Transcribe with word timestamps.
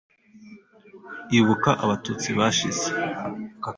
ibuka 1.39 1.71
abatutsi 1.83 2.29
bashize 2.39 2.87